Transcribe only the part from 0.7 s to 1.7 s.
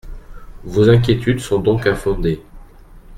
inquiétudes sont